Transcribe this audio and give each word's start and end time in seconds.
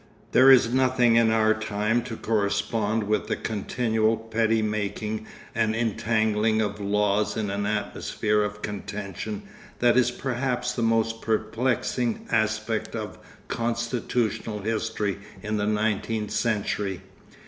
There 0.31 0.49
is 0.49 0.73
nothing 0.73 1.15
in 1.15 1.29
our 1.29 1.53
time 1.53 2.01
to 2.05 2.15
correspond 2.17 3.03
with 3.03 3.27
the 3.27 3.35
continual 3.35 4.17
petty 4.17 4.63
making 4.63 5.27
and 5.53 5.75
entangling 5.75 6.59
of 6.59 6.79
laws 6.81 7.37
in 7.37 7.51
an 7.51 7.67
atmosphere 7.67 8.41
of 8.41 8.63
contention 8.63 9.43
that 9.77 9.97
is 9.97 10.09
perhaps 10.09 10.73
the 10.73 10.81
most 10.81 11.21
perplexing 11.21 12.25
aspect 12.31 12.95
of 12.95 13.19
constitutional 13.47 14.57
history 14.63 15.19
in 15.43 15.57
the 15.57 15.67
nineteenth 15.67 16.31
century. 16.31 17.01